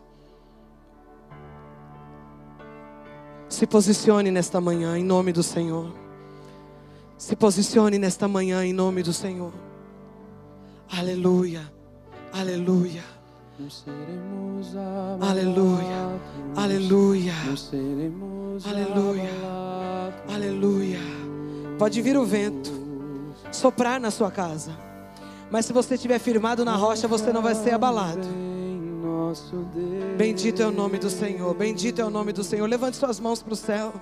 [3.48, 5.92] Se posicione nesta manhã em nome do Senhor.
[7.16, 9.52] Se posicione nesta manhã em nome do Senhor.
[10.90, 11.72] Aleluia.
[12.32, 13.02] Aleluia.
[15.20, 16.14] Aleluia.
[16.56, 17.34] Aleluia.
[18.64, 19.30] Aleluia.
[20.28, 21.00] Aleluia.
[21.78, 22.70] Pode vir o vento
[23.50, 24.72] soprar na sua casa.
[25.50, 28.26] Mas se você estiver firmado na rocha, você não vai ser abalado.
[30.16, 32.66] Bendito é o nome do Senhor, bendito é o nome do Senhor.
[32.68, 33.92] Levante suas mãos para o céu.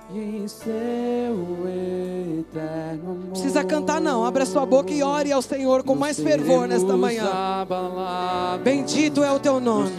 [3.30, 4.24] Precisa cantar, não.
[4.24, 7.24] Abra sua boca e ore ao Senhor com mais fervor nesta manhã.
[8.62, 9.90] Bendito é o teu nome.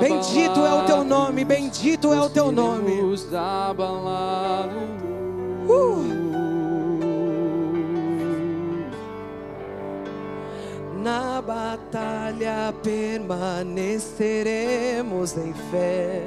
[0.00, 2.92] Bendito é o teu nome, bendito é o teu nome.
[5.02, 5.05] Uh.
[11.06, 16.20] Na batalha permaneceremos em fé.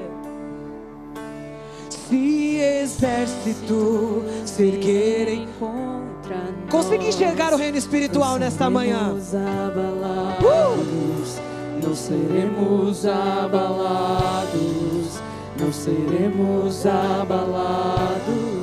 [1.89, 9.17] Se exército se erguerem contra nós, consegui enxergar o reino espiritual nesta manhã.
[9.67, 10.77] Abalados, uh!
[11.86, 15.19] Não seremos abalados,
[15.59, 18.59] não seremos abalados.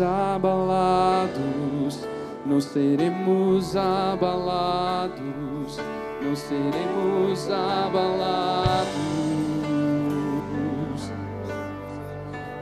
[0.00, 2.00] Abalados,
[2.44, 5.78] não seremos abalados,
[6.22, 8.84] não seremos abalados.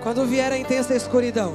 [0.02, 1.54] Quando vier a intensa escuridão,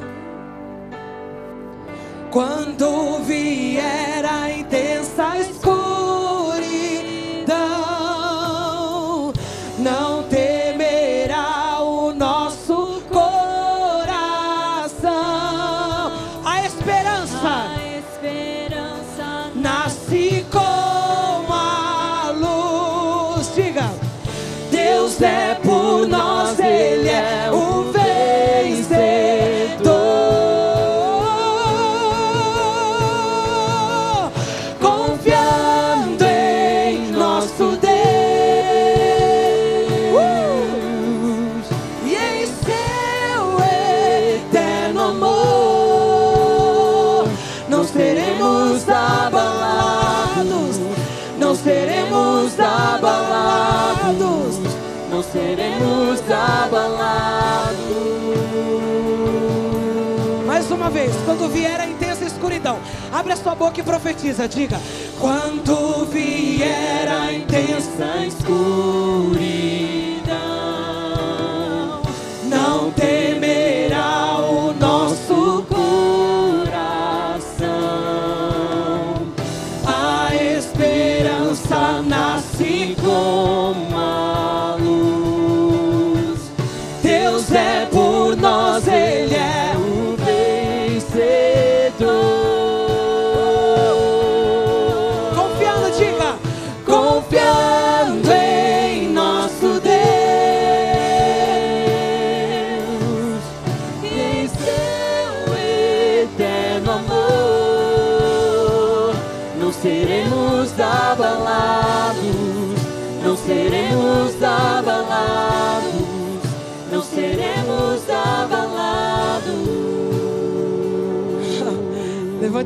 [2.32, 5.77] quando vier a intensa escuridão,
[60.88, 62.80] uma vez, quando vier a intensa escuridão,
[63.12, 64.80] abre a sua boca e profetiza, diga:
[65.20, 69.57] Quando vier a intensa escuridão,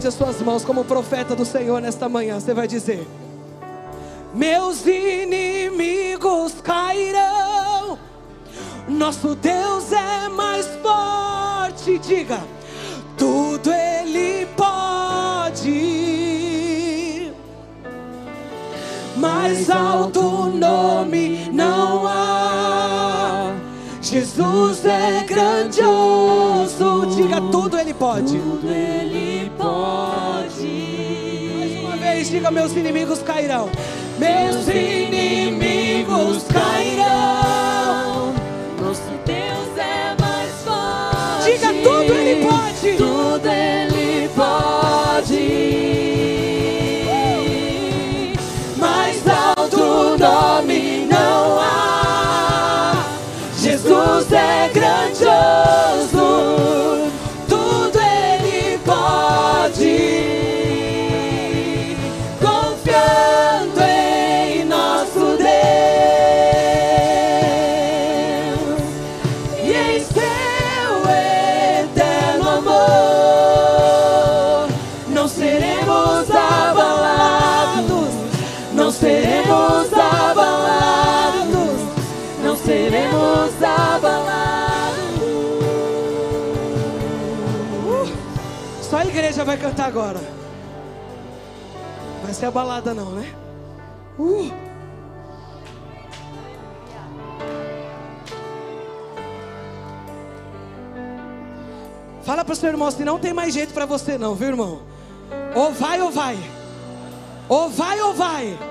[0.02, 2.40] Levante as suas mãos como profeta do Senhor nesta manhã.
[2.40, 3.08] Você vai dizer:
[4.34, 8.00] Meus inimigos cairão.
[8.88, 12.00] Nosso Deus é mais forte.
[12.00, 12.40] Diga:
[13.16, 15.72] Tudo Ele pode.
[19.18, 23.54] Mais alto nome não há.
[24.02, 27.06] Jesus é grandioso.
[27.16, 28.40] Diga: Tudo Ele pode.
[28.40, 29.01] Tudo Ele
[32.22, 33.70] vez, diga: Meus inimigos cairão.
[34.20, 38.34] Meus inimigos cairão.
[38.80, 41.52] Nosso Deus é mais forte.
[41.52, 42.98] Diga: Tudo Ele pode.
[42.98, 45.72] Tudo Ele pode.
[48.78, 53.06] Mais alto nome não há.
[53.58, 56.21] Jesus é grandioso.
[89.82, 90.20] Cantar agora.
[92.24, 93.34] Vai ser abalada não, né?
[94.20, 94.52] Uh.
[102.24, 104.82] Fala para o seu irmão assim, não tem mais jeito para você não, viu irmão?
[105.56, 106.38] Ou vai ou vai.
[107.50, 108.58] Ou vai ou vai.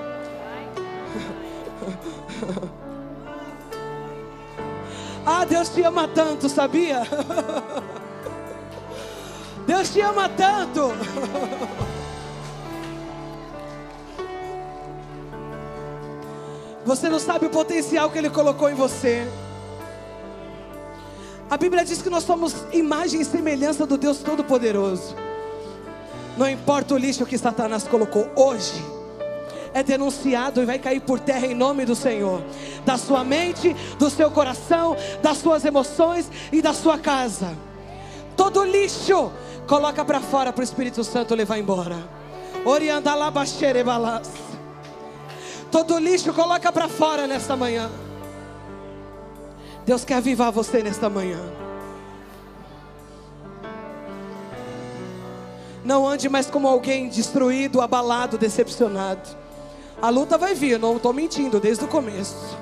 [5.23, 7.01] Ah, Deus te ama tanto, sabia?
[9.71, 10.91] Deus te ama tanto.
[16.85, 19.25] Você não sabe o potencial que Ele colocou em você.
[21.49, 25.15] A Bíblia diz que nós somos imagem e semelhança do Deus Todo-Poderoso.
[26.37, 28.83] Não importa o lixo que Satanás colocou hoje,
[29.73, 32.43] é denunciado e vai cair por terra em nome do Senhor.
[32.85, 37.70] Da sua mente, do seu coração, das suas emoções e da sua casa.
[38.41, 39.31] Todo lixo,
[39.67, 41.95] coloca para fora para o Espírito Santo levar embora.
[42.65, 44.31] Oriandalabaxerebalas.
[45.69, 47.87] Todo lixo, coloca para fora nesta manhã.
[49.85, 51.39] Deus quer avivar você nesta manhã.
[55.85, 59.29] Não ande mais como alguém destruído, abalado, decepcionado.
[60.01, 62.57] A luta vai vir, não estou mentindo desde o começo.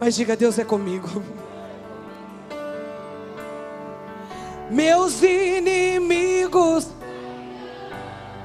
[0.00, 1.22] Mas diga, Deus é comigo.
[4.70, 6.88] Meus inimigos.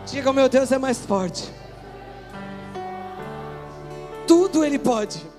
[0.07, 1.53] Diga, meu Deus é mais forte.
[4.27, 5.34] Tudo Ele pode.